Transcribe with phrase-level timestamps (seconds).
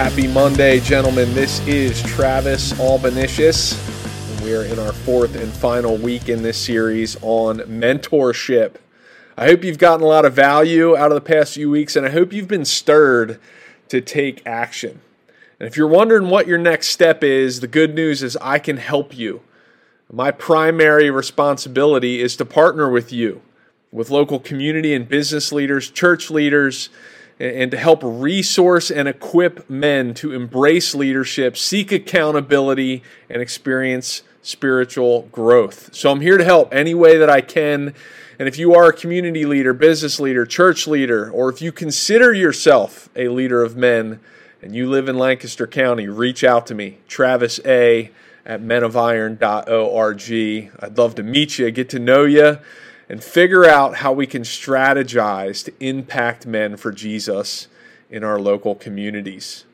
[0.00, 1.34] Happy Monday, gentlemen.
[1.34, 3.74] This is Travis Albanesius,
[4.30, 8.76] and we are in our fourth and final week in this series on mentorship.
[9.36, 12.06] I hope you've gotten a lot of value out of the past few weeks, and
[12.06, 13.38] I hope you've been stirred
[13.88, 15.02] to take action.
[15.58, 18.78] And if you're wondering what your next step is, the good news is I can
[18.78, 19.42] help you.
[20.10, 23.42] My primary responsibility is to partner with you,
[23.92, 26.88] with local community and business leaders, church leaders,
[27.40, 35.22] and to help resource and equip men to embrace leadership, seek accountability, and experience spiritual
[35.32, 35.94] growth.
[35.94, 37.94] So I'm here to help any way that I can.
[38.38, 42.34] And if you are a community leader, business leader, church leader, or if you consider
[42.34, 44.20] yourself a leader of men
[44.60, 48.10] and you live in Lancaster County, reach out to me, Travis A
[48.44, 50.72] at menofiron.org.
[50.82, 52.58] I'd love to meet you, get to know you
[53.10, 57.66] and figure out how we can strategize to impact men for Jesus
[58.08, 59.64] in our local communities.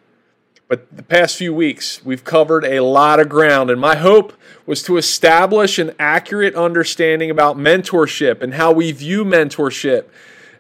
[0.68, 4.32] But the past few weeks, we've covered a lot of ground, and my hope
[4.64, 10.06] was to establish an accurate understanding about mentorship and how we view mentorship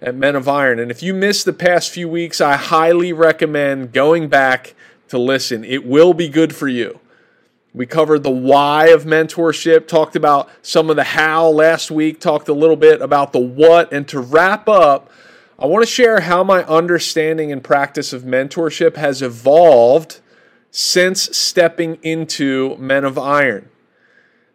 [0.02, 0.78] at Men of Iron.
[0.78, 4.74] And if you missed the past few weeks, I highly recommend going back
[5.08, 5.64] to listen.
[5.64, 7.00] It will be good for you.
[7.76, 12.48] We covered the why of mentorship, talked about some of the how last week, talked
[12.48, 13.92] a little bit about the what.
[13.92, 15.10] And to wrap up,
[15.58, 20.20] I want to share how my understanding and practice of mentorship has evolved
[20.70, 23.68] since stepping into Men of Iron.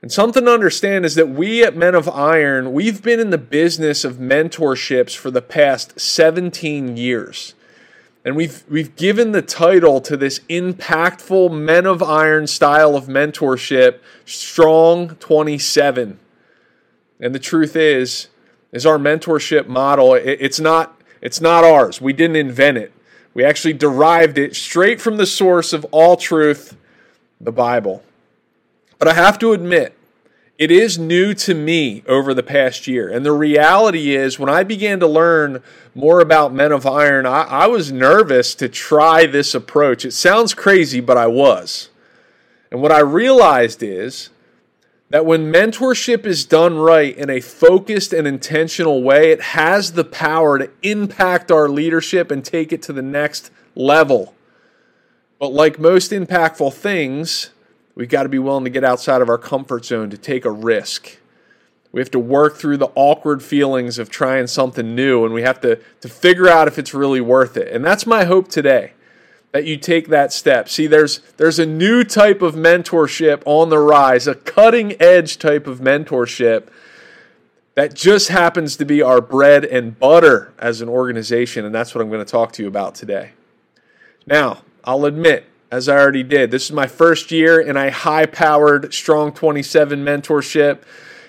[0.01, 3.37] And something to understand is that we at Men of Iron, we've been in the
[3.37, 7.53] business of mentorships for the past 17 years.
[8.23, 13.99] And we've we've given the title to this impactful men of iron style of mentorship,
[14.25, 16.19] Strong 27.
[17.19, 18.27] And the truth is,
[18.71, 22.01] is our mentorship model, it, it's not it's not ours.
[22.01, 22.91] We didn't invent it.
[23.33, 26.75] We actually derived it straight from the source of all truth,
[27.39, 28.03] the Bible.
[28.99, 29.97] But I have to admit,
[30.61, 33.09] it is new to me over the past year.
[33.09, 35.63] And the reality is, when I began to learn
[35.95, 40.05] more about Men of Iron, I, I, was nervous to try this approach.
[40.05, 41.89] It sounds crazy, but I was.
[42.69, 44.29] And what I realized is
[45.09, 50.05] that when mentorship is done right in a focused and intentional way, it has the
[50.05, 54.35] power to impact our leadership and take it to the next level.
[55.39, 57.49] But like most impactful things,
[57.95, 60.51] We've got to be willing to get outside of our comfort zone to take a
[60.51, 61.17] risk.
[61.91, 65.59] We have to work through the awkward feelings of trying something new and we have
[65.61, 67.67] to, to figure out if it's really worth it.
[67.73, 68.93] And that's my hope today
[69.51, 70.69] that you take that step.
[70.69, 75.67] See, there's there's a new type of mentorship on the rise, a cutting edge type
[75.67, 76.69] of mentorship
[77.75, 82.01] that just happens to be our bread and butter as an organization, and that's what
[82.01, 83.31] I'm going to talk to you about today.
[84.25, 86.51] Now, I'll admit as I already did.
[86.51, 90.81] This is my first year in a high powered Strong 27 mentorship,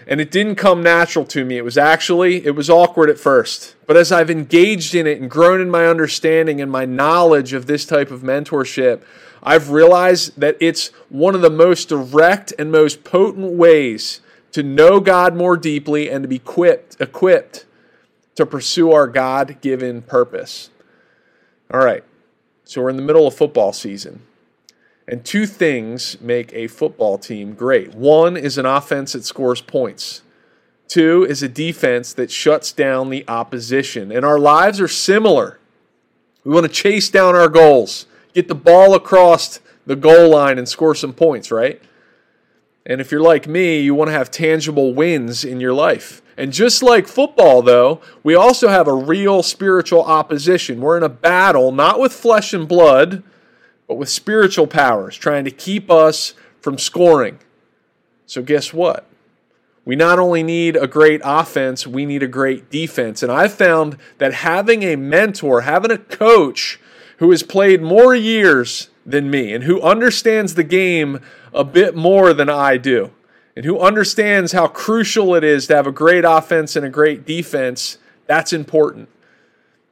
[0.05, 1.57] and it didn't come natural to me.
[1.57, 3.77] It was actually, it was awkward at first.
[3.87, 7.67] But as I've engaged in it and grown in my understanding and my knowledge of
[7.67, 9.03] this type of mentorship,
[9.45, 14.21] I've realized that it's one of the most direct and most potent ways
[14.51, 17.65] to know God more deeply and to be equipped, equipped
[18.35, 20.71] to pursue our God given purpose.
[21.73, 22.03] All right,
[22.65, 24.23] so we're in the middle of football season.
[25.09, 30.23] And two things make a football team great one is an offense that scores points,
[30.89, 34.13] two is a defense that shuts down the opposition.
[34.13, 35.59] And our lives are similar.
[36.45, 40.69] We want to chase down our goals, get the ball across the goal line, and
[40.69, 41.81] score some points, right?
[42.85, 46.21] And if you're like me, you want to have tangible wins in your life.
[46.37, 50.81] And just like football, though, we also have a real spiritual opposition.
[50.81, 53.23] We're in a battle, not with flesh and blood,
[53.87, 57.39] but with spiritual powers trying to keep us from scoring.
[58.27, 59.07] So, guess what?
[59.85, 63.23] We not only need a great offense, we need a great defense.
[63.23, 66.79] And I've found that having a mentor, having a coach
[67.19, 71.21] who has played more years than me and who understands the game
[71.53, 73.11] a bit more than I do,
[73.57, 77.27] and who understands how crucial it is to have a great offense and a great
[77.27, 79.09] defense, that's important.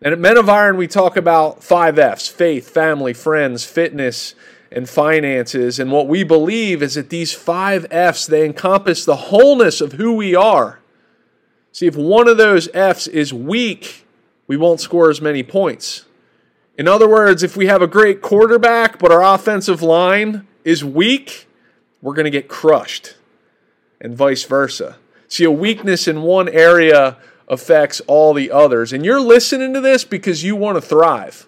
[0.02, 4.34] And at Men of Iron, we talk about five F's faith, family, friends, fitness,
[4.72, 5.78] and finances.
[5.78, 10.14] And what we believe is that these five F's, they encompass the wholeness of who
[10.14, 10.80] we are.
[11.72, 14.06] See, if one of those F's is weak,
[14.46, 16.06] we won't score as many points.
[16.78, 21.46] In other words, if we have a great quarterback, but our offensive line is weak,
[22.00, 23.16] we're going to get crushed,
[24.00, 24.96] and vice versa.
[25.28, 27.18] See, a weakness in one area
[27.50, 28.94] affects all the others.
[28.94, 31.46] And you're listening to this because you want to thrive.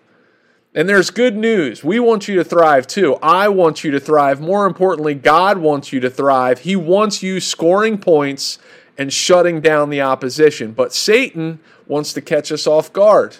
[0.74, 1.84] And there's good news.
[1.84, 3.14] We want you to thrive too.
[3.22, 4.40] I want you to thrive.
[4.40, 6.60] More importantly, God wants you to thrive.
[6.60, 8.58] He wants you scoring points
[8.98, 10.72] and shutting down the opposition.
[10.72, 13.36] But Satan wants to catch us off guard.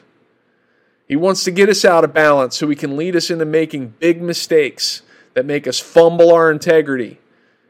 [1.09, 3.95] He wants to get us out of balance so he can lead us into making
[3.99, 5.03] big mistakes
[5.35, 7.19] that make us fumble our integrity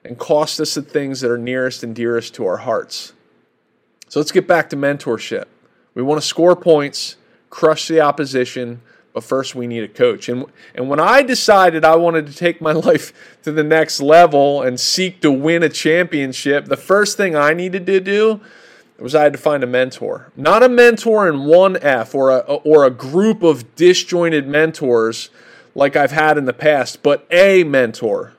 [0.05, 3.15] and cost us the things that are nearest and dearest to our hearts.
[4.13, 5.47] So let's get back to mentorship.
[5.95, 7.17] We want to score points,
[7.49, 8.83] crush the opposition,
[9.15, 10.29] but first we need a coach.
[10.29, 10.45] And
[10.75, 14.79] and when I decided I wanted to take my life to the next level and
[14.79, 18.43] seek to win a championship, the first thing I needed to do
[18.99, 20.31] was I had to find a mentor.
[20.37, 25.31] Not a mentor in one F or a or a group of disjointed mentors
[25.75, 28.35] like I've had in the past, but a mentor.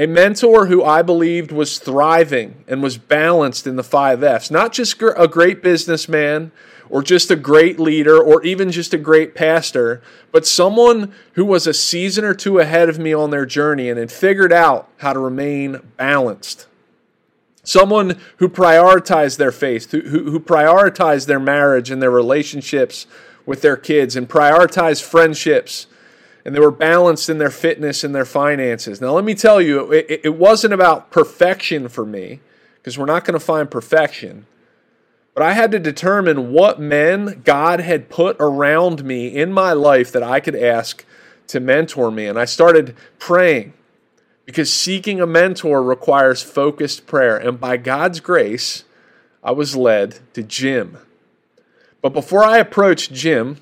[0.00, 4.48] A mentor who I believed was thriving and was balanced in the five F's.
[4.48, 6.52] Not just a great businessman
[6.88, 10.00] or just a great leader or even just a great pastor,
[10.30, 13.98] but someone who was a season or two ahead of me on their journey and
[13.98, 16.68] had figured out how to remain balanced.
[17.64, 23.06] Someone who prioritized their faith, who, who, who prioritized their marriage and their relationships
[23.44, 25.86] with their kids, and prioritized friendships
[26.48, 29.02] and they were balanced in their fitness and their finances.
[29.02, 32.40] Now, let me tell you, it, it wasn't about perfection for me,
[32.76, 34.46] because we're not going to find perfection.
[35.34, 40.10] But I had to determine what men God had put around me in my life
[40.12, 41.04] that I could ask
[41.48, 42.24] to mentor me.
[42.24, 43.74] And I started praying
[44.46, 47.36] because seeking a mentor requires focused prayer.
[47.36, 48.84] And by God's grace,
[49.44, 50.96] I was led to Jim.
[52.00, 53.58] But before I approached Jim,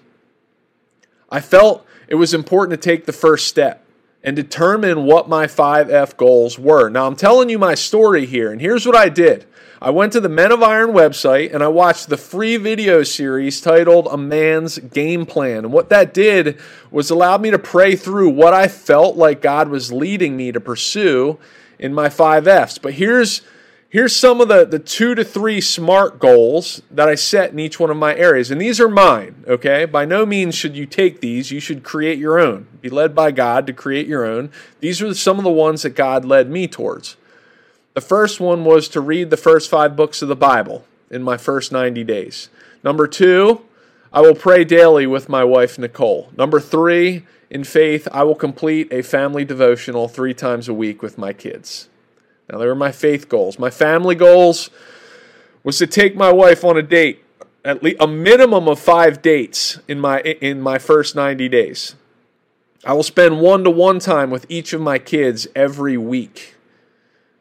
[1.28, 3.84] I felt it was important to take the first step
[4.22, 6.88] and determine what my 5F goals were.
[6.88, 9.46] Now, I'm telling you my story here, and here's what I did.
[9.80, 13.60] I went to the Men of Iron website and I watched the free video series
[13.60, 15.58] titled A Man's Game Plan.
[15.58, 16.58] And what that did
[16.90, 20.60] was allowed me to pray through what I felt like God was leading me to
[20.60, 21.38] pursue
[21.78, 22.80] in my 5Fs.
[22.80, 23.42] But here's
[23.88, 27.78] here's some of the, the two to three smart goals that I set in each
[27.80, 28.50] one of my areas.
[28.50, 29.84] And these are mine, okay?
[29.84, 31.50] By no means should you take these.
[31.50, 32.66] You should create your own.
[32.80, 34.50] Be led by God to create your own.
[34.80, 37.16] These are some of the ones that God led me towards.
[37.94, 41.36] The first one was to read the first five books of the Bible in my
[41.36, 42.50] first 90 days.
[42.84, 43.62] Number two,
[44.12, 46.30] I will pray daily with my wife, Nicole.
[46.36, 51.16] Number three, in faith, I will complete a family devotional three times a week with
[51.16, 51.88] my kids.
[52.50, 53.58] Now, they were my faith goals.
[53.58, 54.70] My family goals
[55.64, 57.24] was to take my wife on a date,
[57.64, 61.96] at least a minimum of five dates in my in my first 90 days.
[62.84, 66.54] I will spend one to one time with each of my kids every week.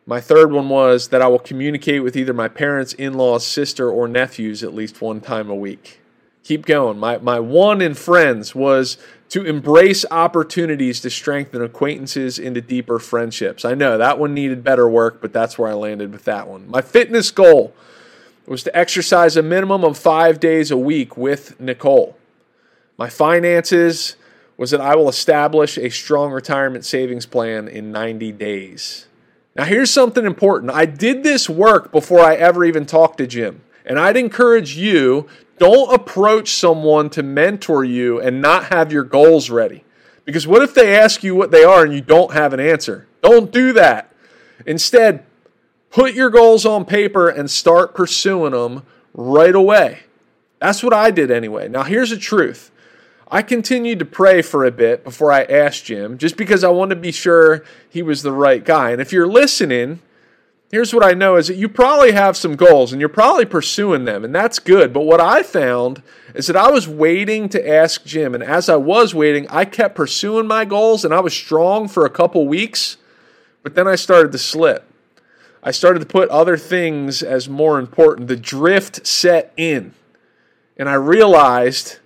[0.07, 3.90] My third one was that I will communicate with either my parents, in laws, sister,
[3.90, 6.00] or nephews at least one time a week.
[6.44, 7.00] Keep going.
[7.00, 9.00] My, my one in friends was
[9.30, 13.66] to embrace opportunities to strengthen acquaintances into deeper friendships.
[13.66, 16.69] I know that one needed better work, but that's where I landed with that one.
[16.69, 17.74] My fitness goal
[18.45, 22.18] was to exercise a minimum of five days a week with Nicole.
[22.98, 24.16] My finances
[24.57, 29.07] was that I will establish a strong retirement savings plan in 90 days.
[29.56, 30.71] Now, here's something important.
[30.71, 33.61] I did this work before I ever even talked to Jim.
[33.85, 35.27] And I'd encourage you
[35.57, 39.83] don't approach someone to mentor you and not have your goals ready.
[40.25, 43.07] Because what if they ask you what they are and you don't have an answer?
[43.21, 44.11] Don't do that.
[44.65, 45.23] Instead,
[45.92, 49.99] put your goals on paper and start pursuing them right away.
[50.59, 51.68] That's what I did anyway.
[51.68, 52.71] Now, here's the truth
[53.30, 56.95] I continued to pray for a bit before I asked Jim, just because I wanted
[56.95, 58.92] to be sure he was the right guy.
[58.92, 60.01] And if you're listening,
[60.72, 64.06] here's what I know is that you probably have some goals and you're probably pursuing
[64.06, 64.94] them, and that's good.
[64.94, 66.02] But what I found
[66.34, 69.95] is that I was waiting to ask Jim, and as I was waiting, I kept
[69.95, 72.98] pursuing my goals and I was strong for a couple weeks,
[73.64, 74.92] but then I started to slip.
[75.64, 78.28] I started to put other things as more important.
[78.28, 79.94] The drift set in,
[80.78, 81.98] and I realized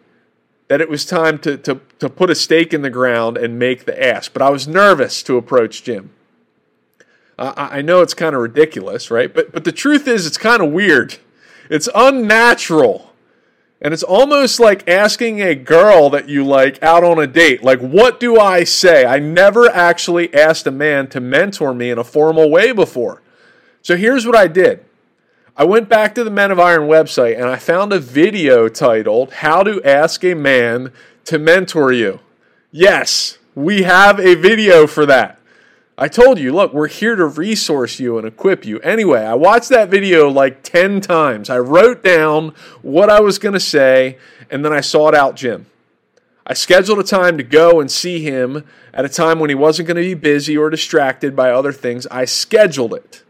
[0.70, 3.86] that it was time to, to, to put a stake in the ground and make
[3.86, 4.32] the ask.
[4.32, 6.12] But I was nervous to approach Jim.
[7.40, 9.34] Uh, I know it's kind of ridiculous, right?
[9.34, 11.18] But but the truth is, it's kind of weird.
[11.70, 13.14] It's unnatural,
[13.82, 17.64] and it's almost like asking a girl that you like out on a date.
[17.64, 19.06] Like, what do I say?
[19.06, 23.22] I never actually asked a man to mentor me in a formal way before.
[23.82, 24.84] So here's what I did.
[25.56, 29.32] I went back to the Men of Iron website and I found a video titled
[29.34, 30.92] How to Ask a Man
[31.26, 32.20] to Mentor You.
[32.72, 35.39] Yes, we have a video for that.
[36.02, 38.80] I told you, look, we're here to resource you and equip you.
[38.80, 41.50] Anyway, I watched that video like 10 times.
[41.50, 44.18] I wrote down what I was going to say,
[44.50, 45.66] and then I sought out Jim.
[46.48, 49.90] I scheduled a time to go and see him at a time when he wasn't
[49.90, 52.08] going to be busy or distracted by other things.
[52.08, 53.24] I scheduled it.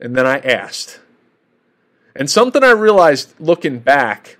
[0.00, 0.98] And then I asked.
[2.16, 4.38] And something I realized looking back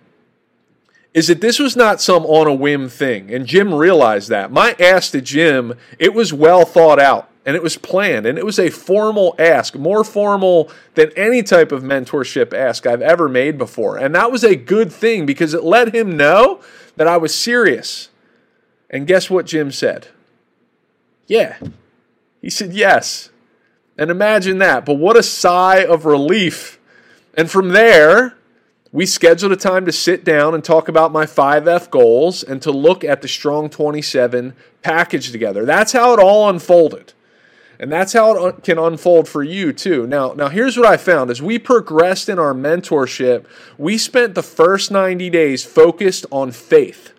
[1.14, 3.32] is that this was not some on a whim thing.
[3.32, 4.50] And Jim realized that.
[4.50, 8.44] My ask to Jim, it was well thought out and it was planned and it
[8.44, 13.56] was a formal ask, more formal than any type of mentorship ask I've ever made
[13.56, 13.96] before.
[13.96, 16.60] And that was a good thing because it let him know
[16.96, 18.08] that I was serious.
[18.90, 20.08] And guess what Jim said?
[21.28, 21.56] Yeah.
[22.42, 23.30] He said yes.
[23.96, 24.84] And imagine that.
[24.84, 26.80] But what a sigh of relief.
[27.34, 28.36] And from there,
[28.94, 32.70] we scheduled a time to sit down and talk about my 5F goals and to
[32.70, 35.64] look at the Strong 27 package together.
[35.64, 37.12] That's how it all unfolded.
[37.80, 40.06] And that's how it uh, can unfold for you too.
[40.06, 43.46] Now, now here's what I found as we progressed in our mentorship,
[43.76, 47.12] we spent the first 90 days focused on faith.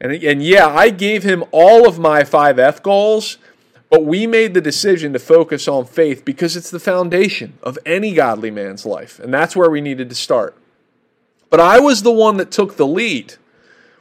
[0.00, 3.36] And, and yeah, I gave him all of my 5F goals,
[3.92, 8.14] but we made the decision to focus on faith because it's the foundation of any
[8.14, 9.18] godly man's life.
[9.18, 10.56] And that's where we needed to start.
[11.50, 13.34] But I was the one that took the lead.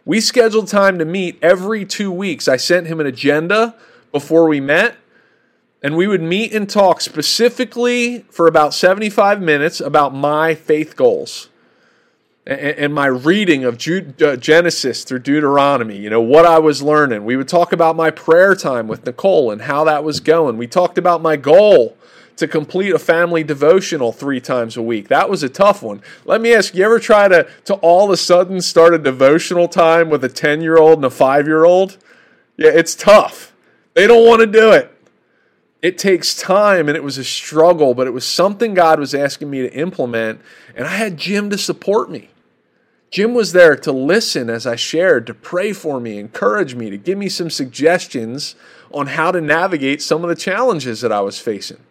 [0.05, 2.48] We scheduled time to meet every two weeks.
[2.48, 3.75] I sent him an agenda
[4.13, 4.95] before we met,
[5.83, 11.50] and we would meet and talk specifically for about 75 minutes about my faith goals
[12.48, 17.24] and, my reading of uh, Genesis through Deuteronomy, you know, what I was learning.
[17.24, 20.57] We would talk about my prayer time with Nicole and how that was going.
[20.57, 21.95] We talked about my goal
[22.38, 25.07] to complete a family devotional three times a week.
[25.10, 26.01] That was a tough one.
[26.25, 29.67] Let me ask you ever try to, to all of a sudden start a devotional
[29.67, 32.00] time with a 10 year old and a five year old?
[32.57, 33.53] Yeah, it's tough.
[33.93, 34.91] They don't want to do it.
[35.83, 39.51] It takes time and it was a struggle, but it was something God was asking
[39.51, 40.41] me to implement.
[40.75, 42.30] And I had Jim to support me.
[43.11, 46.97] Jim was there to listen as I shared, to pray for me, encourage me, to
[46.97, 48.55] give me some suggestions
[48.93, 51.83] on how to navigate some of the challenges that I was facing.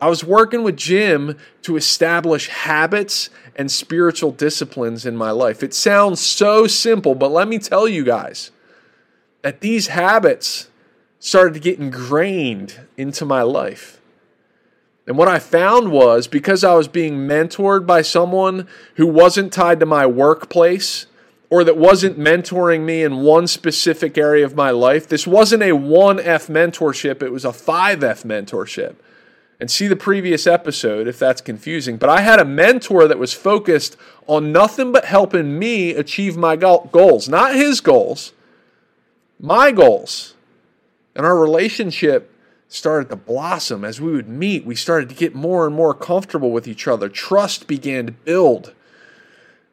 [0.00, 5.62] I was working with Jim to establish habits and spiritual disciplines in my life.
[5.62, 8.50] It sounds so simple, but let me tell you guys
[9.42, 10.70] that these habits
[11.18, 13.97] started to get ingrained into my life.
[15.08, 19.80] And what I found was because I was being mentored by someone who wasn't tied
[19.80, 21.06] to my workplace
[21.48, 25.70] or that wasn't mentoring me in one specific area of my life, this wasn't a
[25.70, 28.96] 1F mentorship, it was a 5F mentorship.
[29.58, 31.96] And see the previous episode if that's confusing.
[31.96, 33.96] But I had a mentor that was focused
[34.26, 38.34] on nothing but helping me achieve my goals, not his goals,
[39.40, 40.34] my goals.
[41.16, 42.30] And our relationship
[42.68, 44.64] started to blossom as we would meet.
[44.64, 47.08] We started to get more and more comfortable with each other.
[47.08, 48.74] Trust began to build.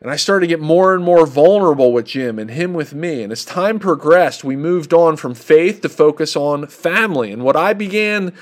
[0.02, 3.24] And I started to get more and more vulnerable with Jim and him with me.
[3.24, 7.32] And as time progressed, we moved on from faith to focus on family.
[7.32, 8.34] And what I began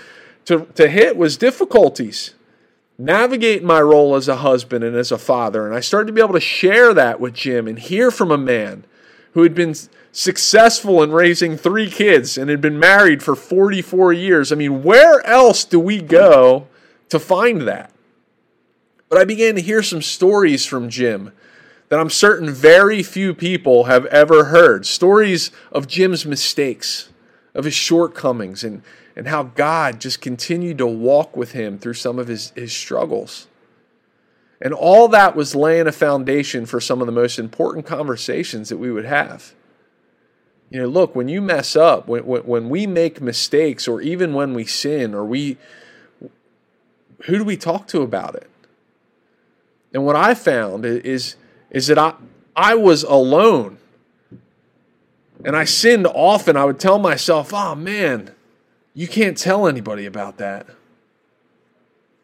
[0.45, 2.33] to, to hit was difficulties.
[2.97, 5.65] Navigate my role as a husband and as a father.
[5.65, 8.37] And I started to be able to share that with Jim and hear from a
[8.37, 8.85] man
[9.31, 9.73] who had been
[10.13, 14.51] successful in raising three kids and had been married for 44 years.
[14.51, 16.67] I mean, where else do we go
[17.09, 17.91] to find that?
[19.09, 21.33] But I began to hear some stories from Jim
[21.89, 24.85] that I'm certain very few people have ever heard.
[24.85, 27.09] Stories of Jim's mistakes,
[27.55, 28.83] of his shortcomings, and,
[29.15, 33.47] and how God just continued to walk with him through some of his, his struggles.
[34.61, 38.77] And all that was laying a foundation for some of the most important conversations that
[38.77, 39.53] we would have.
[40.73, 44.33] You know, look, when you mess up, when, when, when we make mistakes, or even
[44.33, 45.57] when we sin, or we,
[47.25, 48.49] who do we talk to about it?
[49.93, 51.35] And what I found is,
[51.69, 52.15] is that I,
[52.55, 53.77] I was alone.
[55.45, 56.57] And I sinned often.
[56.57, 58.31] I would tell myself, oh man,
[58.95, 60.65] you can't tell anybody about that.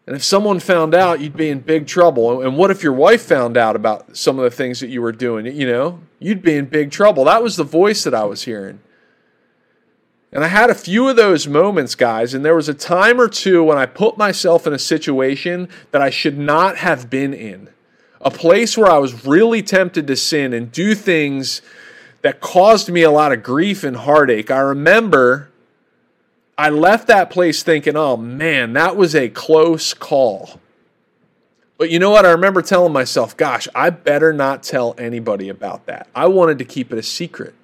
[0.09, 2.41] And if someone found out, you'd be in big trouble.
[2.41, 5.11] And what if your wife found out about some of the things that you were
[5.11, 5.45] doing?
[5.45, 7.25] You know, you'd be in big trouble.
[7.25, 8.79] That was the voice that I was hearing.
[10.31, 13.27] And I had a few of those moments, guys, and there was a time or
[13.27, 17.69] two when I put myself in a situation that I should not have been in.
[18.19, 21.61] A place where I was really tempted to sin and do things
[22.23, 24.49] that caused me a lot of grief and heartache.
[24.49, 25.51] I remember
[26.59, 30.59] I left that place thinking, oh man, that was a close call.
[31.77, 32.25] But you know what?
[32.25, 36.09] I remember telling myself, gosh, I better not tell anybody about that.
[36.13, 37.55] I wanted to keep it a secret.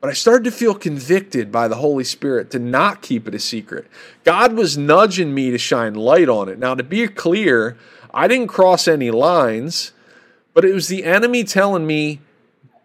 [0.00, 3.40] But I started to feel convicted by the Holy Spirit to not keep it a
[3.40, 3.88] secret.
[4.22, 6.60] God was nudging me to shine light on it.
[6.60, 7.76] Now, to be clear,
[8.14, 9.90] I didn't cross any lines,
[10.54, 12.20] but it was the enemy telling me,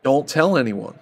[0.02, 0.98] don't tell anyone.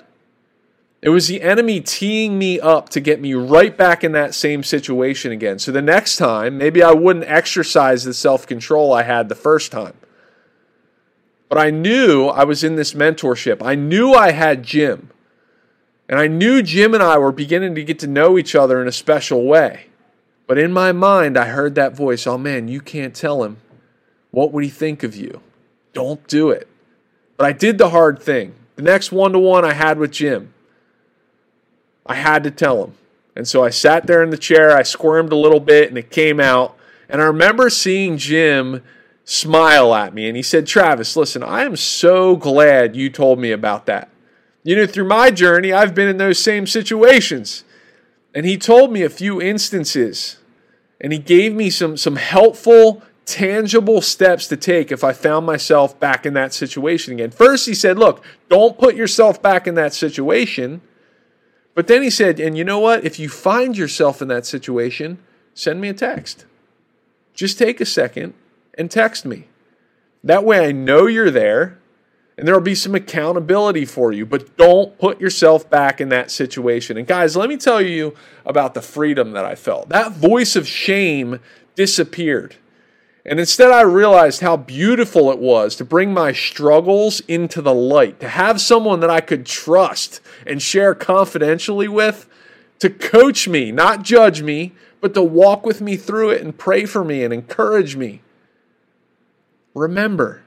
[1.02, 4.64] It was the enemy teeing me up to get me right back in that same
[4.64, 5.58] situation again.
[5.58, 9.72] So the next time, maybe I wouldn't exercise the self control I had the first
[9.72, 9.94] time.
[11.48, 13.66] But I knew I was in this mentorship.
[13.66, 15.10] I knew I had Jim.
[16.10, 18.88] And I knew Jim and I were beginning to get to know each other in
[18.88, 19.86] a special way.
[20.48, 23.58] But in my mind, I heard that voice oh man, you can't tell him.
[24.32, 25.42] What would he think of you?
[25.94, 26.68] Don't do it.
[27.38, 28.54] But I did the hard thing.
[28.76, 30.54] The next one to one I had with Jim,
[32.10, 32.94] I had to tell him.
[33.36, 36.10] And so I sat there in the chair, I squirmed a little bit, and it
[36.10, 36.76] came out.
[37.08, 38.84] And I remember seeing Jim
[39.24, 43.52] smile at me, and he said, Travis, listen, I am so glad you told me
[43.52, 44.10] about that.
[44.64, 47.64] You know, through my journey, I've been in those same situations.
[48.34, 50.38] And he told me a few instances,
[51.00, 56.00] and he gave me some, some helpful, tangible steps to take if I found myself
[56.00, 57.32] back in that situation again.
[57.32, 60.82] First, he said, Look, don't put yourself back in that situation.
[61.80, 63.06] But then he said, and you know what?
[63.06, 65.18] If you find yourself in that situation,
[65.54, 66.46] send me a text.
[67.34, 68.34] Just take a second
[68.78, 69.48] and text me.
[70.22, 71.80] That way I know you're there
[72.38, 76.32] and there will be some accountability for you, but don't put yourself back in that
[76.32, 76.98] situation.
[76.98, 78.14] And guys, let me tell you
[78.46, 79.88] about the freedom that I felt.
[79.88, 81.40] That voice of shame
[81.76, 82.58] disappeared.
[83.30, 88.20] And instead, I realized how beautiful it was to bring my struggles into the light,
[88.22, 92.28] to have someone that I could trust and share confidentially with,
[92.80, 96.86] to coach me, not judge me, but to walk with me through it and pray
[96.86, 98.24] for me and encourage me.
[99.76, 100.42] Remember,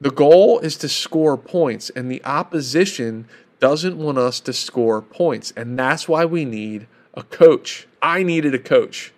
[0.00, 3.26] the goal is to score points, and the opposition
[3.58, 5.52] doesn't want us to score points.
[5.56, 7.88] And that's why we need a coach.
[8.00, 9.12] I needed a coach.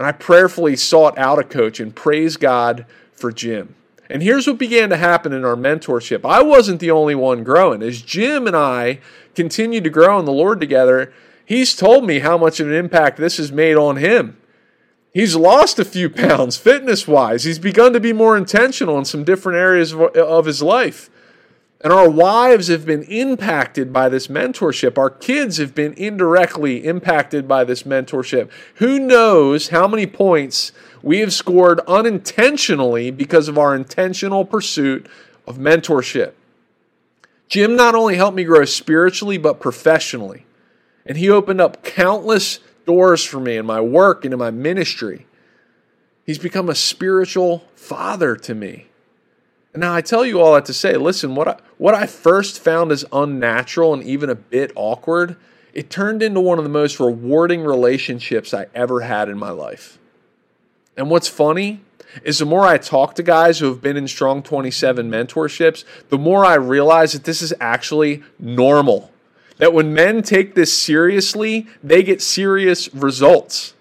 [0.00, 3.74] And I prayerfully sought out a coach and praise God for Jim.
[4.08, 6.24] And here's what began to happen in our mentorship.
[6.24, 7.82] I wasn't the only one growing.
[7.82, 9.00] As Jim and I
[9.34, 11.12] continued to grow in the Lord together,
[11.44, 14.38] he's told me how much of an impact this has made on him.
[15.12, 17.44] He's lost a few pounds fitness wise.
[17.44, 21.09] He's begun to be more intentional in some different areas of his life.
[21.82, 24.98] And our wives have been impacted by this mentorship.
[24.98, 28.50] Our kids have been indirectly impacted by this mentorship.
[28.76, 35.08] Who knows how many points we have scored unintentionally because of our intentional pursuit
[35.46, 36.32] of mentorship?
[37.48, 40.44] Jim not only helped me grow spiritually, but professionally.
[41.06, 45.26] And he opened up countless doors for me in my work and in my ministry.
[46.26, 48.89] He's become a spiritual father to me.
[49.74, 52.90] Now I tell you all that to say, listen, what I, what I first found
[52.90, 55.36] as unnatural and even a bit awkward,
[55.72, 59.98] it turned into one of the most rewarding relationships I ever had in my life.
[60.96, 61.82] And what's funny
[62.24, 66.18] is the more I talk to guys who have been in Strong 27 mentorships, the
[66.18, 69.12] more I realize that this is actually normal.
[69.58, 73.74] That when men take this seriously, they get serious results.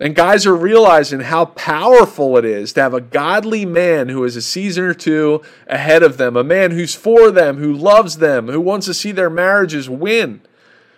[0.00, 4.34] And guys are realizing how powerful it is to have a godly man who is
[4.34, 8.48] a season or two ahead of them, a man who's for them, who loves them,
[8.48, 10.40] who wants to see their marriages win,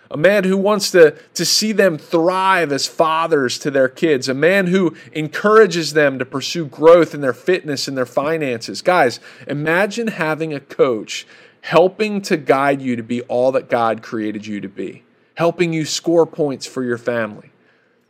[0.09, 4.33] a man who wants to, to see them thrive as fathers to their kids, a
[4.33, 8.81] man who encourages them to pursue growth in their fitness and their finances.
[8.81, 11.27] Guys, imagine having a coach
[11.61, 15.03] helping to guide you to be all that God created you to be,
[15.35, 17.51] helping you score points for your family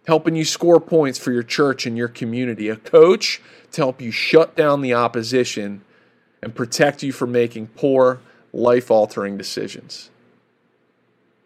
[0.07, 3.41] helping you score points for your church and your community, a coach
[3.71, 5.83] to help you shut down the opposition
[6.41, 8.19] and protect you from making poor,
[8.53, 10.09] life altering decisions.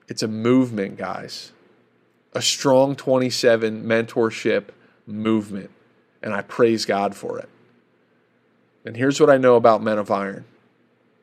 [0.07, 1.51] It's a movement, guys.
[2.33, 4.65] A strong 27 mentorship
[5.07, 5.71] movement.
[6.21, 7.49] And I praise God for it.
[8.85, 10.45] And here's what I know about Men of Iron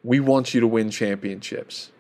[0.03, 1.93] we want you to win championships.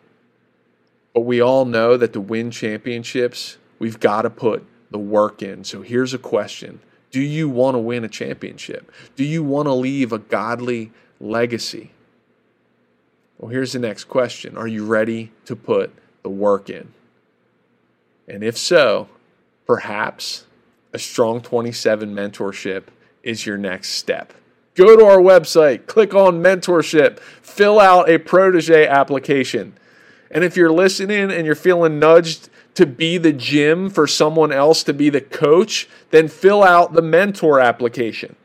[1.14, 5.64] But we all know that to win championships, we've got to put the work in.
[5.64, 8.90] So here's a question Do you want to win a championship?
[9.16, 11.92] Do you want to leave a godly legacy?
[13.38, 16.92] Well, here's the next question Are you ready to put the work in?
[18.26, 19.08] And if so,
[19.66, 20.44] perhaps
[20.92, 22.84] a strong 27 mentorship
[23.22, 24.32] is your next step.
[24.74, 29.76] Go to our website, click on mentorship, fill out a protege application.
[30.30, 32.48] And if you're listening and you're feeling nudged
[32.78, 37.02] to be the Jim for someone else to be the coach, then fill out the
[37.02, 38.36] mentor application.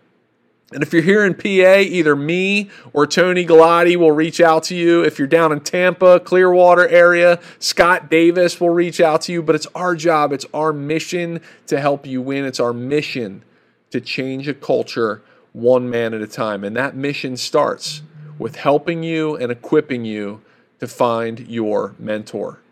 [0.72, 4.76] And if you're here in PA, either me or Tony Galati will reach out to
[4.76, 5.04] you.
[5.04, 9.44] If you're down in Tampa, Clearwater area, Scott Davis will reach out to you.
[9.44, 12.44] But it's our job, it's our mission to help you win.
[12.44, 13.44] It's our mission
[13.92, 16.64] to change a culture one man at a time.
[16.64, 18.02] And that mission starts
[18.40, 20.42] with helping you and equipping you
[20.80, 22.63] to find your mentor.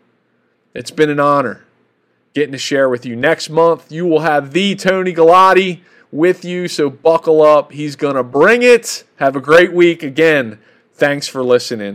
[0.74, 1.64] It's been an honor
[2.34, 3.14] getting to share with you.
[3.14, 7.72] Next month, you will have the Tony Galati with you, so buckle up.
[7.72, 9.04] He's going to bring it.
[9.16, 10.02] Have a great week.
[10.02, 10.58] Again,
[10.94, 11.94] thanks for listening.